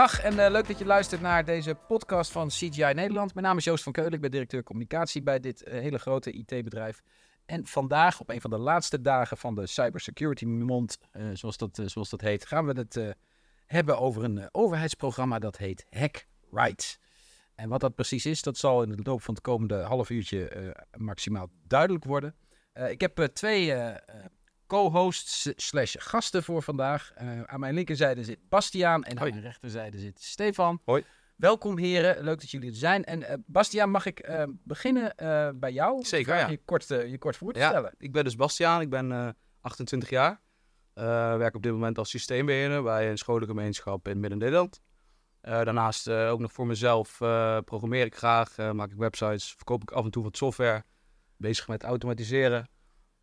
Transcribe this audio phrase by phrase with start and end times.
[0.00, 3.34] Dag en eh, leuk dat je luistert naar deze podcast van CGI Nederland.
[3.34, 6.30] Mijn naam is Joost van Keulen, ik ben directeur communicatie bij dit eh, hele grote
[6.32, 7.02] IT-bedrijf.
[7.46, 11.82] En vandaag, op een van de laatste dagen van de Cybersecurity Mond, eh, zoals, dat,
[11.84, 13.16] zoals dat heet, gaan we het
[13.66, 16.98] hebben over een overheidsprogramma dat heet Hack Right.
[17.54, 20.74] En wat dat precies is, dat zal in de loop van het komende half uurtje
[20.96, 22.34] maximaal duidelijk worden.
[22.88, 23.74] Ik heb twee
[24.70, 27.12] co-hosts slash gasten voor vandaag.
[27.14, 30.80] Eh, aan mijn linkerzijde zit Bastiaan en aan mijn rechterzijde zit Stefan.
[30.84, 31.04] Hoi.
[31.36, 33.04] Welkom heren, leuk dat jullie er zijn.
[33.04, 35.14] En eh Bastiaan, mag ik eh, beginnen
[35.60, 36.04] bij jou?
[36.04, 36.48] Zeker, ja.
[36.48, 37.94] Je kort, je kort voor te Ja, stellen.
[37.98, 39.28] ik ben dus Bastiaan, ik ben eh,
[39.60, 40.40] 28 jaar.
[41.38, 44.80] Werk op dit moment als systeembeheerder bij een scholengemeenschap in Midden-Nederland.
[45.40, 47.16] Daarnaast ook nog voor mezelf
[47.64, 50.84] programmeer ik graag, maak ik websites, verkoop ik af en toe wat software,
[51.36, 52.68] bezig met automatiseren.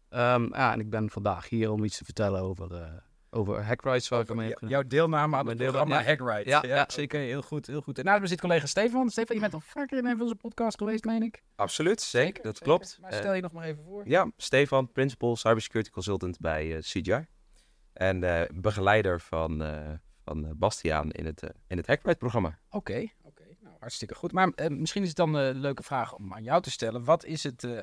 [0.09, 2.91] Ehm, ja, en ik ben vandaag hier om iets te vertellen over, eh
[3.29, 6.05] over Hackrights, waar ik mee heb jouw deelname aan het programma ja.
[6.05, 6.45] Hack Right.
[6.45, 7.19] Ja, ja, zeker.
[7.19, 7.97] heel goed, heel goed.
[7.97, 9.09] En naast me zit collega Stefan.
[9.09, 11.43] Stefan, je bent al vaker in een van onze podcasts geweest, meen ik.
[11.55, 12.63] Absoluut, zeker, dat zeker.
[12.63, 12.97] klopt.
[13.01, 14.07] Maar stel je nog maar even voor.
[14.07, 17.25] ja, Stefan, Principal Cybersecurity Consultant bij eh, CGI.
[17.93, 22.59] En eh, begeleider van, eh, van Bastiaan in het, in het Hackbright-programma.
[22.69, 23.43] Oké, oké.
[23.61, 24.31] Nou, hartstikke goed.
[24.31, 27.03] Maar misschien is het dan een leuke vraag om aan jou te stellen.
[27.03, 27.79] Wat is het, eh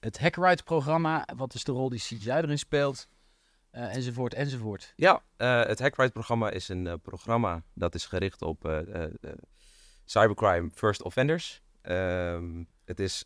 [0.00, 1.26] het HackRight-programma?
[1.36, 3.08] Wat is de rol die CGI erin speelt?
[3.70, 4.92] Eh, enzovoort, enzovoort.
[4.96, 8.84] Ja, eh, het Hackbright-programma is een eh, programma dat is gericht op
[10.04, 11.62] cybercrime first offenders.
[11.82, 13.24] Ehm, het is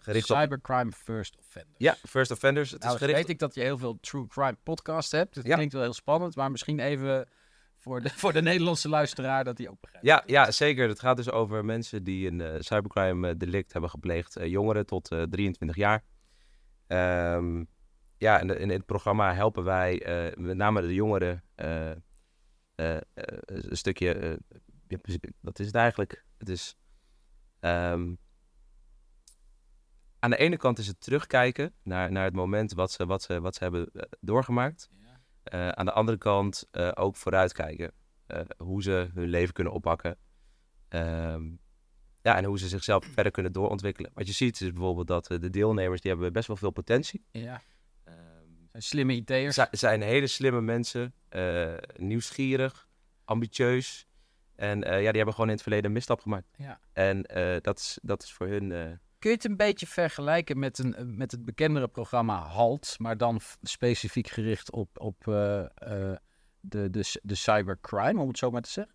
[0.00, 0.36] gericht op...
[0.36, 1.74] Cybercrime First Offender.
[1.76, 2.70] Ja, first offenders.
[2.70, 5.34] Het Nou, is gericht weet ik dat je heel veel true crime podcasts hebt.
[5.34, 5.54] Dat Ja.
[5.54, 7.28] klinkt wel heel spannend, maar misschien even
[7.80, 10.06] voor de, voor de Nederlandse luisteraar dat die ook begrijpt.
[10.06, 10.88] Ja, ja, zeker.
[10.88, 14.36] Het gaat dus over mensen die een eh, cybercrime eh, delict hebben gepleegd.
[14.36, 16.04] eh, jongeren tot eh, 23 jaar.
[16.86, 17.64] Ehm,
[18.16, 20.02] ja, en in het programma helpen wij
[20.36, 21.44] met name de jongeren
[22.74, 24.38] een stukje...
[25.40, 26.24] wat is het eigenlijk?
[26.38, 26.76] Het is...
[27.60, 28.14] ehm,
[30.18, 33.40] aan de ene kant is het terugkijken naar, naar het moment wat ze, wat ze,
[33.40, 33.90] wat ze hebben
[34.20, 34.90] doorgemaakt.
[35.50, 37.92] Eh, aan de andere kant eh, ook vooruitkijken.
[38.26, 40.16] eh, hoe ze hun leven kunnen oppakken.
[40.88, 41.42] Ehm,
[42.22, 44.10] ja, en hoe ze zichzelf verder kunnen doorontwikkelen.
[44.14, 47.24] Wat je ziet is bijvoorbeeld dat de deelnemers die hebben best wel veel potentie.
[47.30, 47.62] ja.
[48.04, 48.16] Ehm
[48.70, 49.54] Zijn slimme IT'ers.
[49.54, 51.14] ze zijn hele slimme mensen,
[51.96, 52.88] nieuwsgierig,
[53.24, 54.06] ambitieus.
[54.54, 56.48] En ja, die hebben gewoon in het verleden een misstap gemaakt.
[56.56, 56.80] Ja.
[56.92, 57.22] En
[57.62, 59.00] dat, is, dat is voor hun...
[59.20, 63.16] Kun je het een beetje vergelijken met, een, eh, met het bekendere programma HALT, maar
[63.16, 66.16] dan specifiek gericht op, op eh, eh,
[66.60, 68.94] de, de, de cybercrime, om het zo maar te zeggen?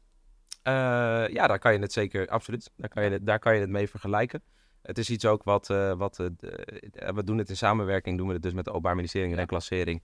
[1.33, 2.71] Ja, daar kan je het zeker, absoluut.
[2.75, 4.43] Daar kan je het, daar kan je het mee vergelijken.
[4.81, 8.41] Het is iets ook wat, wat de- we doen het in samenwerking, doen we het
[8.41, 9.39] dus met het Openbaar Ministerie en Ja.
[9.39, 10.03] Reclassering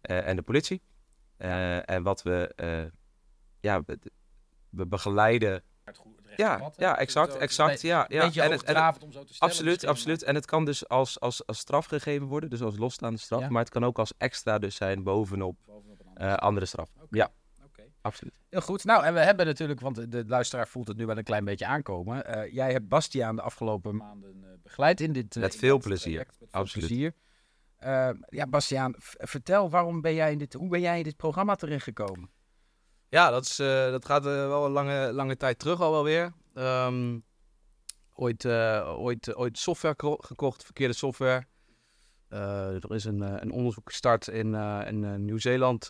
[0.00, 0.82] en de politie.
[1.36, 2.54] En wat we,
[3.60, 3.98] ja, we,
[4.70, 5.62] we begeleiden.
[6.36, 7.80] Ja, ja, exact, exact.
[7.80, 8.24] Ja, ja.
[8.24, 9.52] Beetje En het- en het- om zo te stellen.
[9.52, 10.22] Absoluut, absoluut.
[10.22, 13.40] En het kan dus als, als, als straf gegeven worden, dus als losstaande straf.
[13.40, 13.48] Ja.
[13.48, 16.88] Maar het kan ook als extra dus zijn bovenop bovenop een eh, andere straf.
[16.96, 17.06] Oké.
[17.16, 17.30] Ja,
[17.64, 17.82] Oké.
[18.00, 18.34] absoluut.
[18.50, 18.84] Heel goed.
[18.84, 21.66] Nou, en we hebben natuurlijk, want de- luisteraar voelt het nu wel een klein beetje
[21.66, 22.24] aankomen.
[22.26, 25.78] Eh, jij hebt Bastiaan de afgelopen maanden eh, begeleid in dit eh, Met in veel
[25.78, 26.12] plezier.
[26.12, 26.40] traject.
[26.40, 26.86] Met veel Absoluut.
[26.88, 27.14] plezier.
[27.76, 31.54] Eh, ja, Bastiaan, vertel, waarom ben jij in dit, hoe ben jij in dit programma
[31.54, 32.30] terechtgekomen?
[33.12, 36.04] Ja, dat, is, eh, dat gaat eh, wel een lange, lange tijd terug al wel
[36.04, 36.32] weer.
[36.54, 37.18] Ehm,
[38.14, 41.46] ooit, eh, ooit, ooit software geko- gekocht, verkeerde software.
[42.28, 44.54] Er is een, een onderzoek gestart in,
[44.86, 45.86] in Nieuw-Zeeland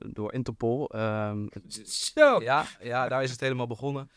[0.00, 0.88] door Interpol.
[0.88, 1.46] Ehm,
[2.14, 2.40] Zo!
[2.40, 4.10] ja, ja, daar is het helemaal begonnen.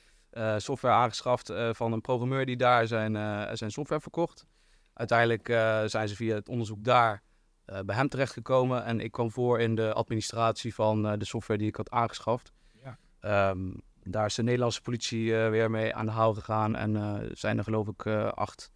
[0.58, 3.16] Software aangeschaft van een programmeur die daar zijn,
[3.58, 4.46] zijn software verkocht.
[4.94, 5.48] Uiteindelijk
[5.90, 7.24] zijn ze via het onderzoek daar
[7.66, 8.86] eh, bij hem terechtgekomen.
[8.86, 12.52] En ik kwam voor in de administratie van eh, de software die ik had aangeschaft.
[12.84, 12.98] Ja.
[13.20, 13.72] Ehm,
[14.04, 16.76] daar is de Nederlandse politie eh, weer mee aan de haal gegaan.
[16.76, 18.72] En zijn er geloof ik acht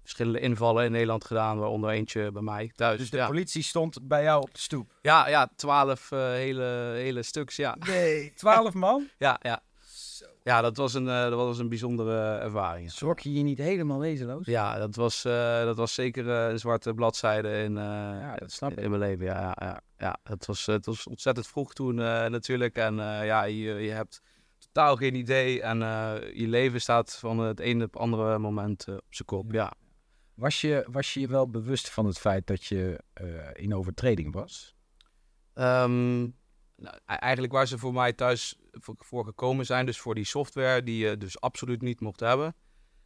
[0.00, 1.58] verschillende invallen in Nederland gedaan.
[1.58, 2.98] Waaronder eentje bij mij thuis.
[2.98, 3.26] Dus de ja.
[3.26, 4.98] politie stond bij jou op de stoep.
[5.02, 7.76] ja, ja, twaalf hele, hele stuks, ja.
[7.86, 9.08] Nee, twaalf man?
[9.18, 9.62] Ja, ja.
[10.46, 12.92] Ja, dat was een, eh, dat was een bijzondere ervaring.
[12.92, 14.46] Zorg je je niet helemaal wezenloos?
[14.46, 18.70] Ja, dat was, eh, dat was zeker eh, een zwarte bladzijde in, Ja, dat snap
[18.70, 18.78] ik.
[18.78, 19.26] in mijn leven.
[19.26, 20.18] Ja, ja, ja, ja.
[20.22, 22.76] Het, was, het was ontzettend vroeg toen natuurlijk.
[22.76, 22.94] En
[23.24, 24.22] ja, je, je hebt
[24.58, 25.62] totaal geen idee.
[25.62, 25.78] En
[26.34, 29.52] je leven staat van het ene op het andere moment op zijn kop.
[29.52, 29.72] Ja.
[30.34, 33.00] Was je, was je je wel bewust van het feit dat je
[33.52, 34.74] in overtreding was?
[35.54, 36.26] Ehm,
[36.76, 40.82] nou, e- eigenlijk waar ze voor mij thuis voor, gekomen zijn, dus voor die software
[40.82, 42.54] die je dus absoluut niet mocht hebben.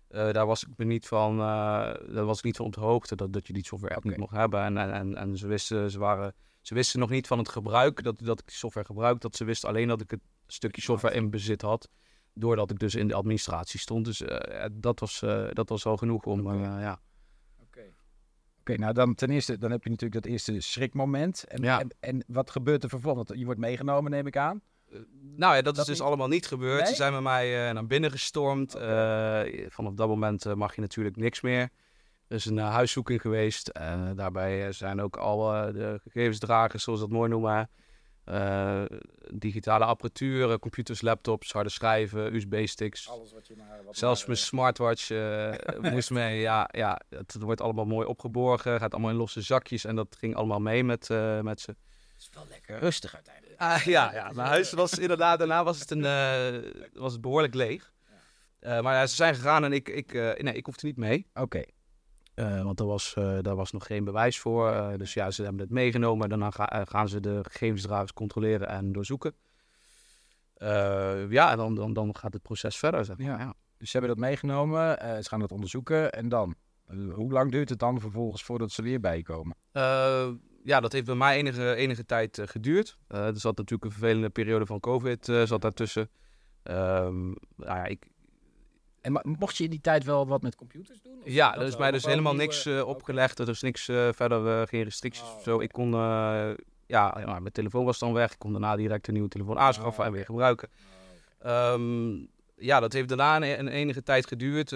[0.09, 3.17] eh, daar was ik me niet van, daar was ik niet van op de hoogte
[3.17, 4.63] dat, dat je die software echt niet mocht hebben.
[4.63, 8.03] En, en, en, en ze wisten, ze waren, ze wisten nog niet van het gebruik,
[8.03, 9.21] dat, dat ik die software gebruik.
[9.21, 11.89] Dat ze wisten alleen dat ik het stukje software in bezit had.
[12.35, 14.05] Doordat ik dus in de administratie stond.
[14.05, 15.21] Dus eh, dat, was,
[15.53, 17.01] dat was al genoeg om, ja.
[18.79, 21.45] Nou dan ten eerste, dan heb je natuurlijk dat eerste schrikmoment.
[21.45, 21.81] En, Ja.
[21.81, 23.31] en, en wat gebeurt er vervolgens?
[23.39, 24.61] Je wordt meegenomen, neem ik aan.
[25.37, 26.07] Nou ja, dat, Dat is dus niet?
[26.07, 26.81] allemaal niet gebeurd.
[26.83, 26.89] Nee?
[26.91, 28.75] Ze zijn met mij eh, naar binnen gestormd.
[28.75, 31.69] Eh, vanaf dat moment eh, mag je natuurlijk niks meer.
[32.29, 33.69] Er is een eh, huiszoeking geweest.
[33.69, 37.71] En daarbij eh, zijn ook al eh, de gegevensdragers, zoals we dat mooi noemen.
[38.31, 38.83] Eh,
[39.35, 43.09] digitale apparatuur, eh, computers, laptops, harde schijven, USB-sticks.
[43.09, 43.81] Alles wat je maar...
[43.85, 45.53] Wat Zelfs mijn smartwatch eh,
[45.93, 46.41] moest mee.
[46.41, 48.79] Ja, ja, het wordt allemaal mooi opgeborgen.
[48.79, 49.85] Gaat allemaal in losse zakjes.
[49.85, 51.71] En dat ging allemaal mee met, eh, met ze.
[51.71, 53.61] Het is wel lekker rustig uiteindelijk.
[53.61, 57.55] Ah, ja, ja, mijn huis was inderdaad, daarna was het, een, eh, was het behoorlijk
[57.55, 57.93] leeg.
[58.61, 61.27] Eh, maar ja, ze zijn gegaan en ik, ik, eh, nee, ik hoefde niet mee.
[61.35, 61.63] Oké.
[62.35, 64.71] Eh, want er was, eh, daar was nog geen bewijs voor.
[64.71, 66.29] Eh, dus ja, ze hebben het meegenomen.
[66.29, 69.35] Daarna ga- gaan ze de gegevensdragers controleren en doorzoeken.
[71.29, 73.05] Ja, en dan, dan, dan gaat het proces verder.
[73.05, 73.27] Zeg maar.
[73.27, 73.39] Ja.
[73.39, 73.55] ja.
[73.79, 76.55] Dus ze hebben dat meegenomen, ze gaan dat onderzoeken en dan?
[77.13, 79.57] Hoe lang duurt het dan vervolgens voordat ze weer bij je komen?
[79.73, 80.29] Eh,
[80.65, 82.99] ja, dat heeft bij mij enige, enige tijd geduurd.
[83.09, 86.11] Er zat natuurlijk een vervelende periode van COVID zat daartussen.
[86.63, 88.09] Ehm nou ja, ik,
[89.01, 91.21] En mocht je in die tijd wel wat met computers doen?
[91.25, 93.39] Ja, dat er is mij dus helemaal nieuwe- niks eh, opgelegd.
[93.39, 95.55] Er is niks eh, verder, eh, geen restricties Oh, of zo.
[95.55, 95.63] oké.
[95.65, 96.57] Ik kon, ja,
[96.87, 98.33] ja, mijn telefoon was dan weg.
[98.33, 100.69] Ik kon daarna direct een nieuwe telefoon aanschaffen Oh, en weer gebruiken.
[101.39, 102.13] Ehm,
[102.57, 104.71] ja, dat heeft daarna een, een enige tijd geduurd.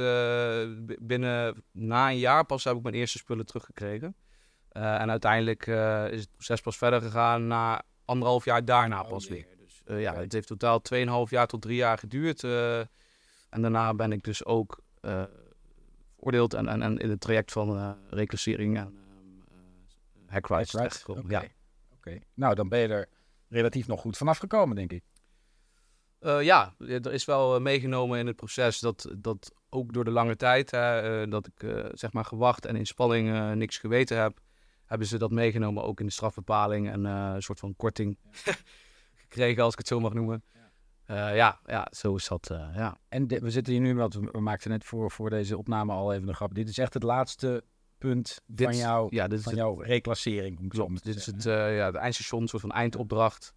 [1.01, 4.17] Binnen na een jaar pas heb ik mijn eerste spullen teruggekregen.
[4.69, 5.67] En uiteindelijk
[6.11, 9.47] is het proces pas verder gegaan na anderhalf jaar daarna Oh, pas weer.
[9.59, 12.41] Dus ja, het heeft totaal 2,5 jaar tot drie jaar geduurd.
[13.55, 15.23] En daarna ben ik dus ook eh
[16.17, 18.95] veroordeeld en, en, en in het traject van eh reclassering en ehm
[20.27, 20.91] eh, hackrights Right.
[20.91, 21.25] terechtgekomen.
[21.25, 21.33] Oké.
[21.33, 21.45] Ja.
[21.97, 22.19] Oké.
[22.35, 23.09] Nou, dan ben je er
[23.49, 25.03] relatief nog goed vanaf gekomen, denk ik.
[26.21, 30.71] Ja, er is wel meegenomen in het proces dat, dat ook door de lange tijd,
[30.71, 34.41] hè, dat ik zeg maar gewacht en in spanning niks geweten heb,
[34.87, 38.19] hebben ze dat meegenomen ook in de strafbepaling en een soort van korting
[39.23, 40.43] gekregen, als ik het zo mag noemen.
[41.07, 42.51] Ja, ja, ja zo is dat.
[42.51, 42.97] eh, ja.
[43.09, 46.13] En de- we zitten hier nu, want we, maakten net voor, voor deze opname al
[46.13, 46.55] even een grap.
[46.55, 47.65] Dit is echt het laatste
[47.99, 50.69] punt Dit van, jou, ja, dit is van het- jouw reclassering.
[50.69, 53.55] Klopt, dit is het, eh, ja, het eindstation, een soort van eindopdracht.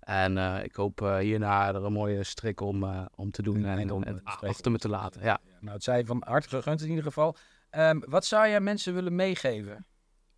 [0.00, 3.64] En eh, ik hoop eh, hierna er een mooie strik om, eh, om te doen
[3.64, 5.22] en, om- achter me te laten.
[5.22, 5.40] Ja.
[5.60, 7.36] Nou, het zij van harte gegund in ieder geval.
[7.70, 9.86] Ehm, wat zou jij mensen willen meegeven?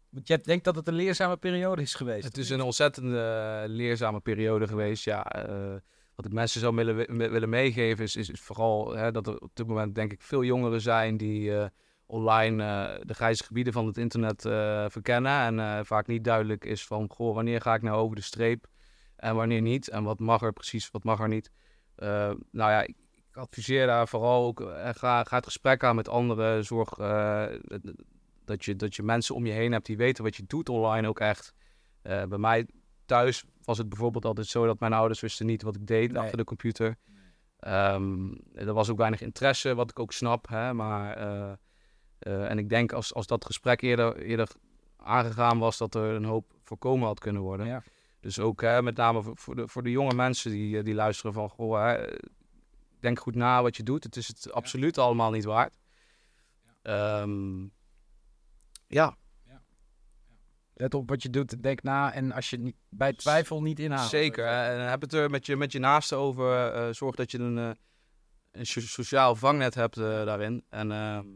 [0.09, 2.25] Want jij denkt dat het een leerzame periode is geweest.
[2.25, 5.05] Het is een ontzettend eh, leerzame periode geweest.
[5.05, 5.75] Ja, eh,
[6.21, 9.51] wat ik mensen zou willen, wi- willen meegeven is, is, vooral hè, dat er op
[9.55, 11.67] dit moment denk ik veel jongeren zijn die eh,
[12.07, 15.59] online eh, de grijze gebieden van het internet eh, verkennen.
[15.61, 18.67] En vaak niet duidelijk is van, goh, wanneer ga ik nou over de streep
[19.17, 19.89] en wanneer niet?
[19.89, 21.51] En wat mag er precies, wat mag er niet?
[22.51, 22.97] Nou ja, ik,
[23.33, 26.65] adviseer daar vooral ook, ga, ga het gesprek aan met anderen.
[26.65, 26.89] Zorg
[28.45, 31.09] dat, je, dat je mensen om je heen hebt die weten wat je doet online
[31.09, 31.55] ook echt.
[32.03, 32.67] Bij mij
[33.11, 36.23] thuis was het bijvoorbeeld altijd zo dat mijn ouders wisten niet wat ik deed Nee.
[36.23, 36.97] achter de computer.
[37.59, 40.49] Ehm, er was ook weinig interesse, wat ik ook snap.
[40.49, 41.53] Hè, maar, eh,
[42.19, 44.49] eh, en ik denk als, als dat gesprek eerder, eerder
[44.97, 47.67] aangegaan was, dat er een hoop voorkomen had kunnen worden.
[47.67, 47.83] Ja.
[48.21, 50.95] Dus ook hè, met name voor, voor, de, voor de jonge mensen die, eh, die
[50.95, 51.49] luisteren van...
[51.49, 52.07] Goh, hè,
[53.01, 54.05] denk goed na wat je doet.
[54.05, 55.79] Het is het absoluut allemaal niet waard.
[56.83, 57.67] Ehm,
[58.87, 59.17] ja,
[60.81, 64.09] Let op wat je doet, denk na en als je niet, bij twijfel niet inhaalt.
[64.11, 64.47] zeker.
[64.47, 66.73] En heb het er met je, met je naasten over.
[66.73, 67.71] eh, zorg dat je een, eh,
[68.53, 70.65] een so- sociaal vangnet hebt eh, daarin.
[70.69, 71.27] En ehm,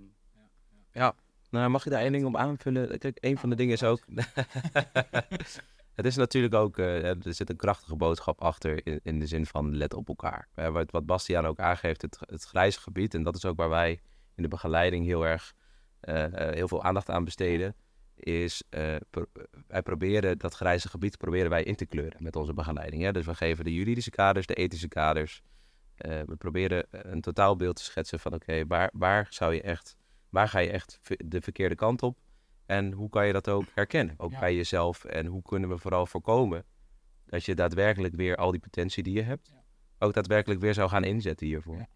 [1.50, 2.98] Nou, mag ik daar één ding op aanvullen?
[2.98, 4.00] Kijk, een van de dingen is ook...
[5.94, 6.78] het is natuurlijk ook...
[6.78, 10.48] eh, er zit een krachtige boodschap achter in, in de zin van let op elkaar.
[10.54, 13.14] Eh, wat, wat Bastiaan ook aangeeft, het, het grijze gebied.
[13.14, 14.00] En dat is ook waar wij
[14.34, 15.52] in de begeleiding heel erg...
[16.00, 17.74] eh, eh, heel veel aandacht aan besteden.
[18.16, 19.26] Is eh, pro-
[19.66, 23.02] wij proberen dat grijze gebied proberen wij in te kleuren met onze begeleiding.
[23.02, 23.12] Hè?
[23.12, 25.42] Dus we geven de juridische kaders, de ethische kaders.
[25.96, 29.96] Eh, we proberen een totaalbeeld te schetsen van oké, waar, waar zou je echt
[30.28, 32.18] waar ga je echt de verkeerde kant op?
[32.66, 34.14] En hoe kan je dat ook herkennen?
[34.18, 34.38] Ook Ja.
[34.40, 35.04] bij jezelf.
[35.04, 36.64] En hoe kunnen we vooral voorkomen
[37.26, 39.62] dat je daadwerkelijk weer al die potentie die je hebt, Ja.
[39.98, 41.76] ook daadwerkelijk weer zou gaan inzetten hiervoor.
[41.76, 41.88] Ja.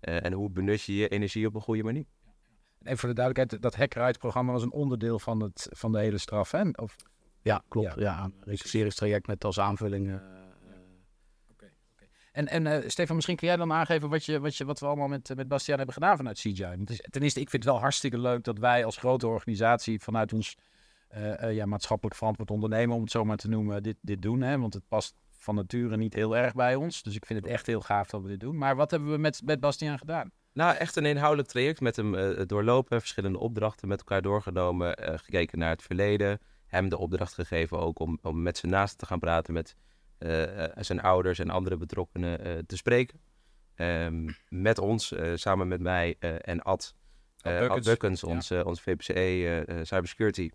[0.00, 2.04] Eh, en hoe benut je je energie op een goede manier?
[2.86, 6.50] Even voor de duidelijkheid, dat Hackerite-programma was een onderdeel van, het, van de hele straf,
[6.50, 6.62] hè?
[6.72, 6.96] Of,
[7.42, 7.94] ja, klopt.
[7.94, 8.00] Ja.
[8.00, 10.08] Ja, een reclasseringstraject met als aanvulling.
[10.08, 10.20] eh, eh,
[12.32, 14.86] En, en eh, Stefan, misschien kun jij dan aangeven wat, je, wat, je, wat we
[14.86, 16.84] allemaal met, met Bastiaan hebben gedaan vanuit CGI.
[17.10, 20.56] Ten eerste, ik vind het wel hartstikke leuk dat wij als grote organisatie vanuit ons
[21.08, 24.40] eh, eh, ja, maatschappelijk verantwoord ondernemen, om het zo maar te noemen, dit, dit doen.
[24.40, 24.58] Hè?
[24.58, 27.02] Want het past van nature niet heel erg bij ons.
[27.02, 28.58] Dus ik vind het echt heel gaaf dat we dit doen.
[28.58, 30.30] Maar wat hebben we met, met Bastiaan gedaan?
[30.56, 35.18] Nou, echt een inhoudelijk traject met hem eh, doorlopen, verschillende opdrachten met elkaar doorgenomen, eh,
[35.18, 39.06] gekeken naar het verleden, hem de opdracht gegeven ook om, om met zijn naasten te
[39.06, 39.76] gaan praten, met
[40.18, 43.20] eh, zijn ouders en andere betrokkenen te spreken.
[43.74, 46.94] Ehm, met ons, samen met mij en Ad,
[47.42, 48.28] Ad Buckens, ja.
[48.28, 50.50] ons, ons VPCE Cybersecurity,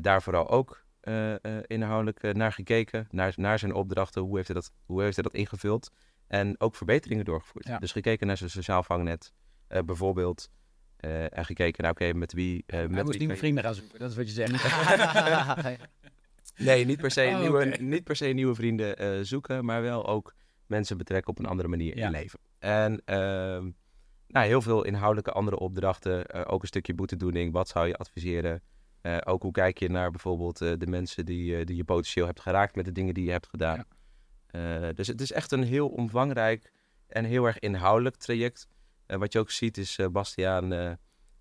[0.00, 0.84] daar vooral ook
[1.66, 5.34] inhoudelijk naar gekeken, naar, naar zijn opdrachten, hoe heeft, hij dat, hoe heeft hij dat
[5.34, 5.90] ingevuld
[6.26, 7.66] en ook verbeteringen doorgevoerd.
[7.66, 7.78] Ja.
[7.78, 9.32] Dus gekeken naar zijn sociaal vangnet,
[9.68, 10.48] eh, bijvoorbeeld.
[10.96, 12.62] eh, en gekeken naar, oké, met wie...
[12.66, 14.52] eh, Hij met moest nieuwe vrienden gaan zoeken, dat is wat je zegt.
[16.56, 20.06] Nee, niet per se, Oh, nieuwe, niet per se nieuwe vrienden eh, zoeken, maar wel
[20.06, 20.34] ook
[20.66, 22.10] mensen betrekken op een andere manier in Ja.
[22.10, 22.38] leven.
[22.58, 23.70] En ehm,
[24.26, 27.52] nou, heel veel inhoudelijke andere opdrachten, eh, ook een stukje boetedoening.
[27.52, 28.62] Wat zou je adviseren?
[29.00, 32.26] Eh, ook hoe kijk je naar bijvoorbeeld eh, de mensen die, eh, die je potentieel
[32.26, 33.84] hebt geraakt met de dingen die je hebt gedaan.
[34.56, 36.72] Eh, dus het is echt een heel omvangrijk
[37.06, 38.68] en heel erg inhoudelijk traject.
[39.06, 40.92] Eh, wat je ook ziet is, eh, Bastiaan eh,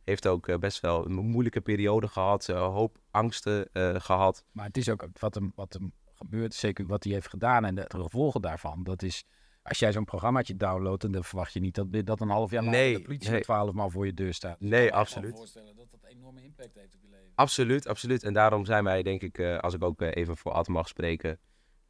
[0.03, 4.45] heeft ook best wel een moeilijke periode gehad, een hoop angsten eh, gehad.
[4.51, 7.75] Maar het is ook wat hem, wat hem gebeurt, zeker wat hij heeft gedaan en
[7.75, 8.84] de gevolgen daarvan.
[8.84, 9.24] Dat is,
[9.63, 12.79] als jij zo'n programmaatje downloadt, dan verwacht je niet dat, dat een half jaar later
[12.79, 13.36] Nee, de politie nee.
[13.38, 14.60] met twaalf man voor je deur staat.
[14.60, 15.36] Dus Nee, ik kan me absoluut.
[15.36, 17.31] voorstellen dat dat enorme impact heeft op je leven.
[17.36, 18.24] Absoluut, absoluut.
[18.24, 21.39] En daarom zijn wij, denk ik, eh, als ik ook even voor Ad mag spreken,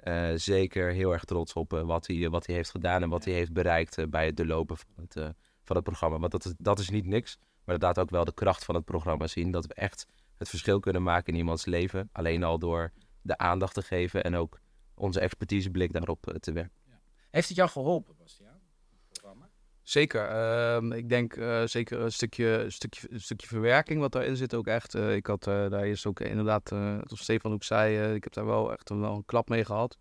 [0.06, 3.26] eh, zeker heel erg trots op eh, wat, hij, wat hij heeft gedaan en wat
[3.26, 5.14] hij heeft bereikt eh, bij het doorlopen van het,
[5.64, 6.20] van het programma.
[6.20, 8.76] Want dat is, dat is niet niks, maar dat laat ook wel de kracht van
[8.76, 9.52] het programma zien.
[9.52, 10.08] Dat we echt
[10.38, 12.10] het verschil kunnen maken in iemands leven.
[12.12, 14.60] Alleen al door de aandacht te geven en ook
[14.96, 16.82] onze expertiseblik daarop te werken.
[17.32, 18.45] Heeft het jou geholpen, Bastiaan?
[19.86, 19.94] Het?
[19.94, 20.28] Zeker.
[20.28, 24.96] Ehm, ik denk eh, zeker een stukje, stukje, stukje verwerking wat daarin zit ook echt.
[24.96, 28.46] Eh, ik had eh, daar is ook inderdaad, zoals Stefan ook zei, ik heb daar
[28.46, 29.98] wel echt een, wel een klap mee gehad.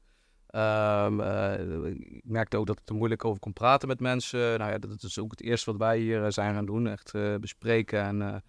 [0.47, 4.59] Ehm, eh, ik merkte ook dat ik er moeilijk over kon praten met mensen.
[4.59, 6.87] Nou ja, dat is ook het eerste wat wij hier zijn gaan doen.
[6.87, 8.43] Echt bespreken en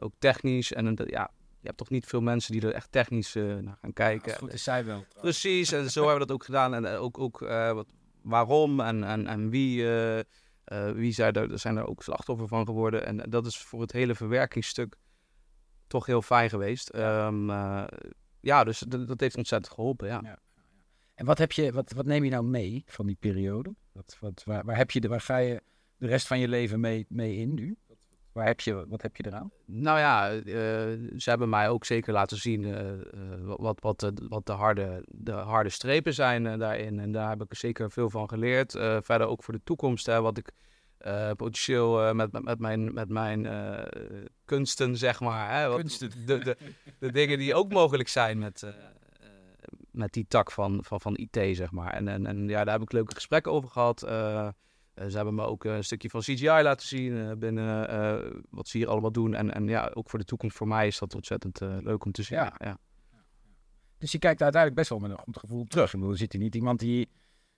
[0.00, 0.72] ook technisch.
[0.72, 1.30] En ja,
[1.60, 4.30] je hebt toch niet veel mensen die er echt technisch naar gaan kijken.
[4.30, 5.04] Het goed is, zij wel.
[5.08, 5.40] trouwens.
[5.40, 6.74] Precies, en zo hebben we dat ook gedaan.
[6.74, 7.38] En ook, ook
[7.74, 7.86] wat,
[8.22, 12.66] waarom en, en, en wie, eh, eh, wie zijn, er, zijn er ook slachtoffer van
[12.66, 13.06] geworden.
[13.06, 14.96] En dat is voor het hele verwerkingsstuk
[15.86, 16.88] toch heel fijn geweest.
[16.88, 17.84] Ehm, eh,
[18.40, 20.20] ja, dus dat, dat heeft ontzettend geholpen, ja.
[20.22, 20.38] Ja.
[21.14, 23.74] En wat, heb je, wat, wat neem je nou mee van die periode?
[23.92, 25.62] Wat, wat, waar, waar, heb je de, waar ga je
[25.96, 27.76] de rest van je leven mee, mee in nu?
[28.38, 29.50] Waar heb je, wat heb je eraan?
[29.64, 30.42] Nou ja, eh,
[31.16, 32.98] ze hebben mij ook zeker laten zien eh, eh,
[33.40, 37.00] wat, wat, de, wat de, harde, de harde strepen zijn daarin.
[37.00, 38.74] En daar heb ik zeker veel van geleerd.
[38.74, 40.50] Eh, verder ook voor de toekomst, hè, wat ik
[40.98, 43.84] eh, potentieel eh, met, met, met mijn, met mijn eh,
[44.44, 45.60] kunsten, zeg maar.
[45.60, 46.10] Hè, wat, Kunsten.
[46.26, 46.56] De, de,
[46.98, 48.76] de dingen die ook mogelijk zijn met, eh, eh,
[49.90, 51.92] met die tak van, van, van IT, zeg maar.
[51.92, 54.02] En, en, en ja, daar heb ik leuke gesprekken over gehad.
[54.02, 54.48] Eh, eh,
[55.08, 58.78] ze hebben me ook een stukje van CGI laten zien eh, binnen eh, wat ze
[58.78, 59.34] hier allemaal doen.
[59.34, 62.12] En, en ja, ook voor de toekomst voor mij is dat ontzettend eh, leuk om
[62.12, 62.38] te zien.
[62.38, 62.54] Ja.
[62.58, 62.78] Ja.
[63.98, 65.86] Dus je kijkt uiteindelijk best wel met een goed gevoel terug.
[65.86, 67.08] Ik bedoel, er zit hier niet iemand die,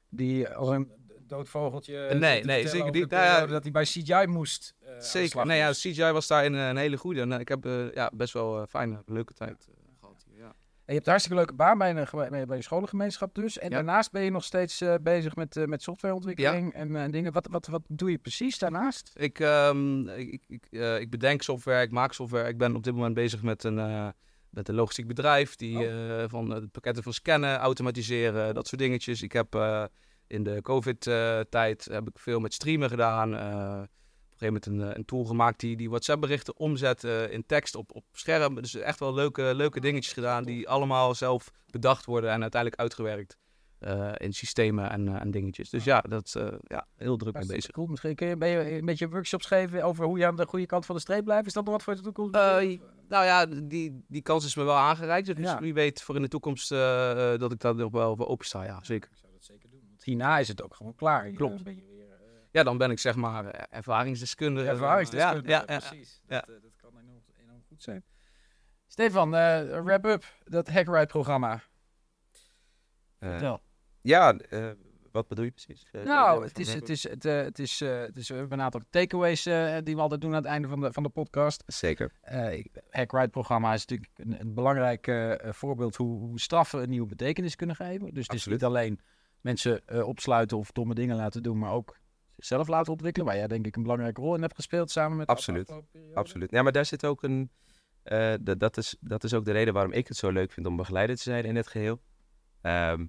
[0.09, 0.91] die als een
[1.27, 2.15] dood vogeltje...
[2.15, 3.11] Nee, nee, zeker niet.
[3.11, 4.75] Nou ja, dat hij bij CGI moest.
[4.81, 5.47] eh, de Zeker.
[5.47, 5.71] Nee, ja.
[5.71, 7.21] CGI was daarin een hele goede.
[7.21, 10.39] En eh, ik heb eh, ja, best wel eh, fijne, leuke tijd eh, gehad hier.
[10.39, 10.47] Ja.
[10.47, 10.55] En
[10.91, 13.59] je hebt een hartstikke leuke baan bij, een, bij je scholengemeenschap dus.
[13.59, 13.75] En Ja.
[13.75, 17.33] daarnaast ben je nog steeds eh, bezig met, eh, met softwareontwikkeling en eh, dingen.
[17.33, 19.11] Wat, wat, wat doe je precies daarnaast?
[19.15, 20.67] Ik, ehm, ik, ik, ik,
[21.01, 22.49] ik bedenk software, ik maak software.
[22.49, 24.13] Ik ben op dit moment bezig met een,
[24.51, 29.23] met een logistiek bedrijf die eh, van pakketten van scannen, automatiseren, dat soort dingetjes.
[29.23, 29.55] Ik heb
[30.27, 33.31] in de COVID-tijd heb ik veel met streamen gedaan.
[34.41, 37.47] Op een gegeven moment een, eh, een tool gemaakt die, die WhatsApp-berichten omzet eh, in
[37.47, 38.55] tekst op, op scherm.
[38.55, 43.39] Dus echt wel leuke, leuke dingetjes gedaan die allemaal zelf bedacht worden en uiteindelijk uitgewerkt
[43.81, 45.71] eh, in systemen en, eh, en dingetjes.
[45.71, 47.71] Dus ja, dat uh, ja, heel druk mee bezig.
[47.71, 47.87] Cool.
[47.87, 50.67] Misschien kun je, ben je een beetje workshops geven over hoe je aan de goede
[50.67, 51.47] kant van de streep blijft.
[51.47, 52.35] Is dat nog wat voor de toekomst?
[52.35, 52.79] Uh,
[53.09, 55.37] nou ja, die, die kans is me wel aangereikt.
[55.37, 55.61] Dus Ja.
[55.61, 56.79] wie weet voor in de toekomst uh,
[57.37, 58.65] dat ik daar nog wel voor open sta.
[58.65, 59.11] Ja, zeker.
[59.11, 59.81] Ik zou dat zeker doen.
[59.89, 61.31] Want hierna is het ook gewoon klaar.
[61.31, 61.55] Klopt.
[61.55, 61.90] dan ben je weer, eh,
[62.51, 64.69] Ja, dan ben ik zeg maar eh, ervaringsdeskundige.
[64.69, 65.49] ervaringsdeskundige.
[65.49, 65.79] Ja, ja, ja.
[65.89, 66.21] precies.
[66.29, 66.41] ja.
[66.41, 68.05] Dat, eh, dat kan enorm, enorm goed zijn.
[68.87, 71.63] Stefan, eh, wrap up dat Hackride-programma.
[73.19, 73.61] Eh, Vertel.
[74.01, 74.71] ja, eh,
[75.13, 75.87] wat bedoel je precies?
[76.05, 78.81] Nou, het is, het is, het, het is, eh, het is, we hebben een aantal
[78.91, 81.63] takeaways eh, die we altijd doen aan het einde van de, van de podcast.
[81.67, 82.13] Zeker.
[82.21, 87.77] Eh Hackride-programma is natuurlijk een, een belangrijk voorbeeld hoe, hoe straffen een nieuwe betekenis kunnen
[87.77, 88.15] geven.
[88.15, 89.01] Dus het is niet alleen
[89.41, 91.97] mensen eh, opsluiten of domme dingen laten doen, maar ook
[92.41, 93.27] zichzelf laten ontwikkelen.
[93.29, 95.73] Waar jij denk ik een belangrijke rol in hebt gespeeld samen met Absoluut.
[96.15, 96.51] Absoluut.
[96.51, 97.51] Ja, maar daar zit ook een.
[98.03, 100.77] eh, dat, is, dat is ook de reden waarom ik het zo leuk vind om
[100.77, 102.01] begeleider te zijn in het geheel.
[102.61, 103.07] Ehm,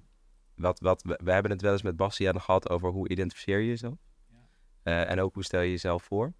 [0.54, 3.66] wat, wat, we, we hebben het wel eens met Bastiaan gehad over hoe identificeer je
[3.66, 3.94] jezelf.
[4.82, 6.32] Eh, en ook hoe stel je jezelf voor.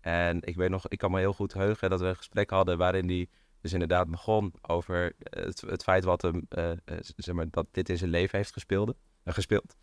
[0.00, 2.78] En ik weet nog, ik kan me heel goed heugen dat we een gesprek hadden
[2.78, 3.28] waarin hij
[3.60, 6.70] dus inderdaad begon over het, het feit wat hem, eh,
[7.16, 8.94] zeg maar, dat dit in zijn leven heeft gespeeld.
[9.22, 9.76] eh, gespeeld.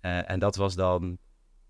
[0.00, 1.18] En dat was dan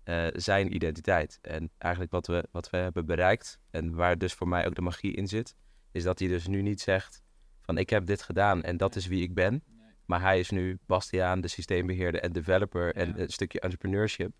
[0.07, 1.39] eh, zijn identiteit.
[1.41, 4.81] En eigenlijk wat we, wat we hebben bereikt, en waar dus voor mij ook de
[4.81, 5.55] magie in zit,
[5.91, 7.21] is dat hij dus nu niet zegt
[7.61, 9.63] van ik heb dit gedaan en dat is wie ik ben.
[10.05, 13.17] Maar hij is nu Bastiaan, de systeembeheerder en developer en Ja.
[13.17, 14.31] een stukje entrepreneurship.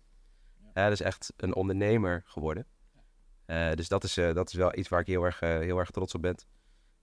[0.72, 2.66] Hij is echt een ondernemer geworden.
[3.46, 5.90] Eh, dus dat is, eh, dat is wel iets waar ik heel erg, heel erg
[5.90, 6.36] trots op ben.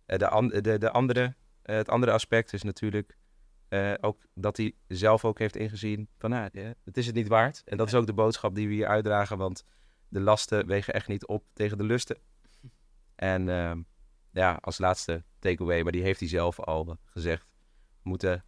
[0.06, 3.18] De, an- de, de andere, het andere aspect is natuurlijk
[3.76, 7.28] eh, ook dat hij zelf ook heeft ingezien van nou, ja, het is het niet
[7.28, 7.62] waard.
[7.66, 9.64] En dat is ook de boodschap die we hier uitdragen, want
[10.08, 12.18] de lasten wegen echt niet op tegen de lusten.
[13.16, 13.82] En ehm,
[14.32, 17.46] ja, als laatste takeaway, maar die heeft hij zelf al gezegd.
[18.04, 18.44] We moeten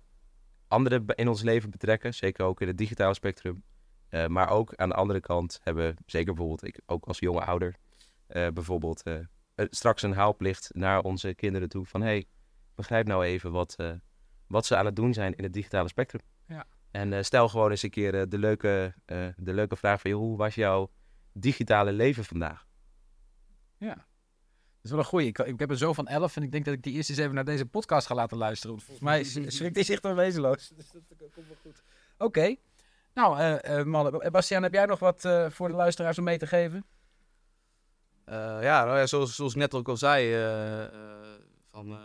[0.67, 3.63] anderen in ons leven betrekken, zeker ook in het digitale spectrum.
[4.09, 7.75] Eh, maar ook aan de andere kant hebben, zeker bijvoorbeeld ik ook als jonge ouder,
[8.27, 9.19] eh, bijvoorbeeld eh,
[9.57, 12.27] eh, straks een haalplicht naar onze kinderen toe van hey,
[12.75, 13.91] begrijp nou even wat, eh,
[14.47, 16.21] wat ze aan het doen zijn in het digitale spectrum.
[16.47, 16.65] Ja.
[16.91, 20.11] En eh, stel gewoon eens een keer eh, de, leuke, eh, de leuke vraag van
[20.11, 20.89] joh, hoe was jouw
[21.33, 22.65] digitale leven vandaag?
[23.79, 23.95] Dat
[24.81, 25.27] is wel een goeie.
[25.27, 27.19] Ik, ik heb er zo van elf en ik denk dat ik die eerst eens
[27.19, 28.75] even naar deze podcast ga laten luisteren.
[28.75, 29.23] Want volgens mij
[29.57, 30.69] schrikt hij zich dan wezenloos.
[30.77, 31.83] Dus dat komt wel goed.
[32.17, 32.55] Oké.
[33.13, 34.31] Nou, eh eh, mannen.
[34.31, 36.85] Bastiaan, heb jij nog wat eh, voor de luisteraars om mee te geven?
[38.27, 40.89] Eh, ja, nou ja, zoals, zoals ik net ook al zei, eh, eh,
[41.71, 41.97] van...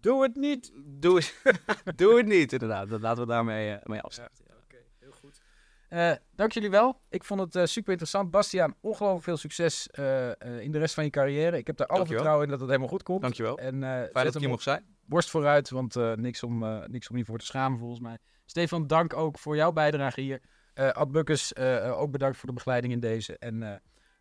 [0.00, 0.72] Doe het niet.
[0.84, 1.34] doe, het,
[1.98, 2.88] doe het niet, inderdaad.
[2.88, 4.44] Dat laten we daarmee eh, mee afsluiten.
[4.48, 4.54] ja.
[4.64, 5.40] Oké, heel goed.
[5.88, 7.00] Eh, dank jullie wel.
[7.08, 8.30] Ik vond het eh, super interessant.
[8.30, 11.56] Bastiaan, ongelooflijk veel succes eh, eh, in de rest van je carrière.
[11.58, 12.22] Ik heb daar alle Dankjewel.
[12.22, 13.20] vertrouwen in dat het helemaal goed komt.
[13.22, 13.58] Dankjewel.
[13.58, 14.84] En, eh, Fijn dat ik hier mocht zijn.
[15.04, 18.18] borst vooruit, want eh, niks, om, eh, niks om je voor te schamen volgens mij.
[18.44, 20.40] Stefan, dank ook voor jouw bijdrage hier.
[20.74, 23.38] Eh Ad Bukkers, eh, eh, ook bedankt voor de begeleiding in deze.
[23.38, 23.72] En eh,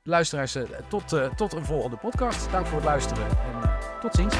[0.03, 0.57] luisteraars,
[0.89, 2.51] tot, eh, tot een volgende podcast.
[2.51, 3.69] Dank voor het luisteren en
[4.01, 4.35] tot ziens.